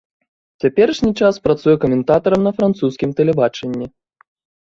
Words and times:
У 0.53 0.63
цяперашні 0.63 1.09
час 1.25 1.35
працуе 1.47 1.75
каментатарам 1.83 2.41
на 2.49 2.53
французскім 2.61 3.09
тэлебачанні. 3.19 3.85